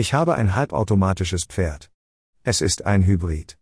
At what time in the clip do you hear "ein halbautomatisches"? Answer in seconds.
0.34-1.44